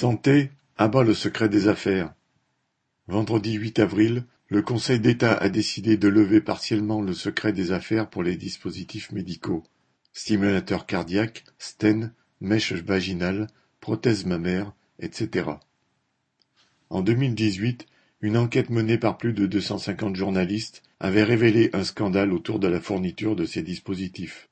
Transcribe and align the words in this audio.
Santé 0.00 0.52
abat 0.76 1.02
le 1.02 1.12
secret 1.12 1.48
des 1.48 1.66
affaires. 1.66 2.14
Vendredi 3.08 3.54
8 3.54 3.80
avril, 3.80 4.26
le 4.46 4.62
Conseil 4.62 5.00
d'État 5.00 5.34
a 5.34 5.48
décidé 5.48 5.96
de 5.96 6.06
lever 6.06 6.40
partiellement 6.40 7.02
le 7.02 7.12
secret 7.12 7.52
des 7.52 7.72
affaires 7.72 8.08
pour 8.08 8.22
les 8.22 8.36
dispositifs 8.36 9.10
médicaux. 9.10 9.64
Stimulateur 10.12 10.86
cardiaque, 10.86 11.42
stent, 11.58 12.12
mèche 12.40 12.74
vaginale, 12.74 13.48
prothèse 13.80 14.24
mammaire, 14.24 14.72
etc. 15.00 15.50
En 16.90 17.02
2018, 17.02 17.86
une 18.20 18.36
enquête 18.36 18.70
menée 18.70 18.98
par 18.98 19.18
plus 19.18 19.32
de 19.32 19.46
250 19.46 20.14
journalistes 20.14 20.84
avait 21.00 21.24
révélé 21.24 21.70
un 21.72 21.82
scandale 21.82 22.32
autour 22.32 22.60
de 22.60 22.68
la 22.68 22.80
fourniture 22.80 23.34
de 23.34 23.46
ces 23.46 23.64
dispositifs. 23.64 24.48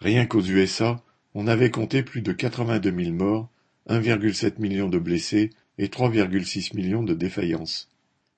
Rien 0.00 0.26
qu'aux 0.26 0.42
USA, 0.42 1.00
on 1.34 1.46
avait 1.46 1.70
compté 1.70 2.02
plus 2.02 2.22
de 2.22 2.32
82 2.32 3.04
000 3.04 3.14
morts, 3.14 3.48
1,7 3.90 4.60
million 4.60 4.88
de 4.88 4.98
blessés 4.98 5.50
et 5.76 5.88
3,6 5.88 6.76
millions 6.76 7.02
de 7.02 7.12
défaillances. 7.12 7.88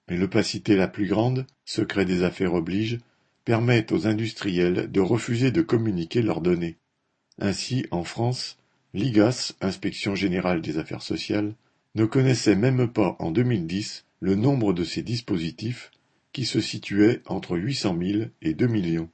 Mais 0.08 0.16
l'opacité 0.16 0.76
la 0.76 0.88
plus 0.88 1.06
grande, 1.06 1.46
secret 1.64 2.04
des 2.04 2.22
affaires 2.24 2.54
oblige, 2.54 2.98
permet 3.44 3.92
aux 3.92 4.06
industriels 4.06 4.90
de 4.90 5.00
refuser 5.00 5.50
de 5.50 5.62
communiquer 5.62 6.22
leurs 6.22 6.40
données. 6.40 6.76
Ainsi, 7.38 7.86
en 7.90 8.02
France, 8.02 8.56
l'IGAS, 8.94 9.52
Inspection 9.60 10.14
générale 10.14 10.62
des 10.62 10.78
affaires 10.78 11.02
sociales, 11.02 11.54
ne 11.94 12.06
connaissait 12.06 12.56
même 12.56 12.88
pas 12.88 13.16
en 13.18 13.30
2010 13.30 14.04
le 14.20 14.34
nombre 14.34 14.72
de 14.72 14.84
ces 14.84 15.02
dispositifs 15.02 15.90
qui 16.32 16.46
se 16.46 16.60
situait 16.60 17.20
entre 17.26 17.58
800 17.58 17.98
000 18.00 18.22
et 18.40 18.54
2 18.54 18.66
millions. 18.66 19.10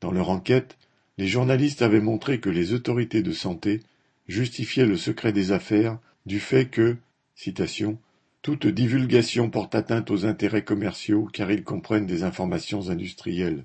Dans 0.00 0.10
leur 0.10 0.30
enquête, 0.30 0.76
les 1.16 1.28
journalistes 1.28 1.82
avaient 1.82 2.00
montré 2.00 2.40
que 2.40 2.50
les 2.50 2.72
autorités 2.72 3.22
de 3.22 3.32
santé 3.32 3.80
justifiaient 4.26 4.86
le 4.86 4.96
secret 4.96 5.32
des 5.32 5.52
affaires 5.52 5.98
du 6.26 6.40
fait 6.40 6.66
que, 6.66 6.96
citation, 7.34 7.98
toute 8.42 8.66
divulgation 8.66 9.48
porte 9.50 9.74
atteinte 9.74 10.10
aux 10.10 10.26
intérêts 10.26 10.64
commerciaux 10.64 11.28
car 11.32 11.50
ils 11.50 11.64
comprennent 11.64 12.06
des 12.06 12.22
informations 12.22 12.90
industrielles. 12.90 13.64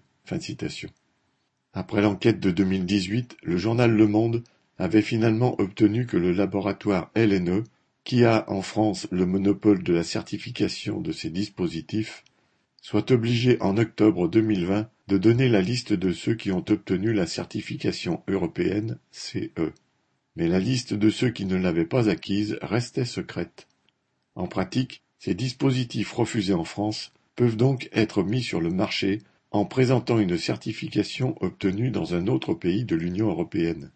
Après 1.74 2.02
l'enquête 2.02 2.40
de 2.40 2.52
2018, 2.52 3.38
le 3.44 3.58
journal 3.58 3.92
Le 3.92 4.08
Monde 4.08 4.44
avait 4.78 5.02
finalement 5.02 5.60
obtenu 5.60 6.06
que 6.06 6.18
le 6.18 6.32
laboratoire 6.32 7.12
LNE, 7.16 7.64
qui 8.04 8.24
a 8.24 8.50
en 8.50 8.62
France 8.62 9.08
le 9.12 9.26
monopole 9.26 9.84
de 9.84 9.94
la 9.94 10.04
certification 10.04 11.02
de 11.02 11.12
ces 11.12 11.30
dispositifs, 11.30 12.24
soit 12.82 13.12
obligé 13.12 13.62
en 13.62 13.78
octobre 13.78 14.30
2020 14.30 14.90
de 15.08 15.18
donner 15.18 15.50
la 15.50 15.62
liste 15.62 15.94
de 15.94 16.14
ceux 16.14 16.36
qui 16.36 16.52
ont 16.52 16.64
obtenu 16.70 17.14
la 17.14 17.28
certification 17.28 18.24
européenne 18.28 18.98
CE. 19.12 19.74
Mais 20.40 20.48
la 20.48 20.60
liste 20.60 20.94
de 20.94 21.10
ceux 21.10 21.32
qui 21.32 21.44
ne 21.44 21.58
l'avaient 21.58 21.84
pas 21.84 22.10
acquise 22.10 22.58
restait 22.62 23.04
secrète. 23.04 23.68
En 24.36 24.48
pratique, 24.48 25.04
ces 25.18 25.34
dispositifs 25.34 26.14
refusés 26.14 26.54
en 26.54 26.64
France 26.64 27.12
peuvent 27.36 27.58
donc 27.58 27.90
être 27.92 28.24
mis 28.24 28.42
sur 28.42 28.62
le 28.62 28.70
marché 28.70 29.22
en 29.52 29.66
présentant 29.66 30.18
une 30.18 30.38
certification 30.38 31.36
obtenue 31.44 31.92
dans 31.92 32.14
un 32.14 32.28
autre 32.28 32.54
pays 32.54 32.86
de 32.86 32.96
l'Union 32.96 33.28
européenne. 33.28 33.92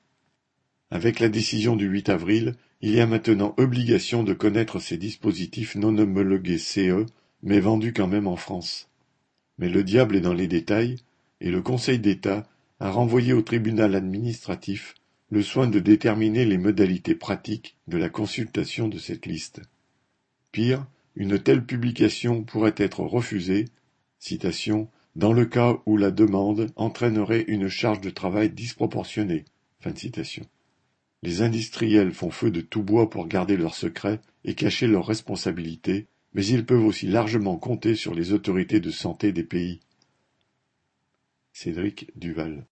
Avec 0.92 1.22
la 1.22 1.30
décision 1.30 1.78
du 1.78 1.86
8 1.86 2.10
avril, 2.10 2.56
il 2.82 2.92
y 2.92 3.00
a 3.00 3.08
maintenant 3.08 3.54
obligation 3.56 4.26
de 4.26 4.34
connaître 4.34 4.80
ces 4.80 4.98
dispositifs 4.98 5.76
non 5.76 5.98
homologués 5.98 6.58
CE 6.58 7.06
mais 7.42 7.62
vendu 7.62 7.94
quand 7.94 8.08
même 8.08 8.28
en 8.28 8.36
France. 8.36 8.90
Mais 9.60 9.70
le 9.70 9.82
diable 9.82 10.18
est 10.18 10.22
dans 10.22 10.34
les 10.34 10.48
détails, 10.48 10.98
et 11.40 11.52
le 11.52 11.62
Conseil 11.62 12.00
d'État 12.00 12.46
a 12.82 12.92
renvoyé 12.92 13.32
au 13.32 13.44
tribunal 13.44 13.96
administratif 13.96 14.96
le 15.34 15.42
soin 15.42 15.66
de 15.66 15.80
déterminer 15.80 16.46
les 16.46 16.60
modalités 16.60 17.16
pratiques 17.16 17.76
de 17.88 17.98
la 17.98 18.08
consultation 18.08 18.88
de 18.88 19.00
cette 19.00 19.26
liste. 19.26 19.62
Pire, 20.52 20.86
une 21.16 21.40
telle 21.40 21.66
publication 21.66 22.44
pourrait 22.44 22.76
être 22.78 23.00
refusée, 23.00 23.66
citation, 24.20 24.90
dans 25.16 25.34
le 25.34 25.46
cas 25.46 25.80
où 25.88 25.98
la 25.98 26.12
demande 26.12 26.70
entraînerait 26.76 27.46
une 27.48 27.68
charge 27.68 28.00
de 28.00 28.12
travail 28.12 28.52
disproportionnée. 28.52 29.46
Fin 29.80 29.96
citation. 29.96 30.46
Les 31.24 31.42
industriels 31.42 32.14
font 32.14 32.30
feu 32.30 32.52
de 32.52 32.62
tout 32.62 32.84
bois 32.84 33.10
pour 33.10 33.28
garder 33.28 33.58
leurs 33.58 33.74
secrets 33.74 34.22
et 34.46 34.54
cacher 34.54 34.86
leurs 34.86 35.08
responsabilités, 35.08 36.06
mais 36.36 36.46
ils 36.46 36.64
peuvent 36.64 36.86
aussi 36.86 37.08
largement 37.08 37.58
compter 37.58 37.96
sur 37.96 38.14
les 38.14 38.34
autorités 38.34 38.80
de 38.80 38.92
santé 38.92 39.32
des 39.32 39.44
pays. 39.44 39.80
Cédric 41.54 42.12
Duval 42.16 42.62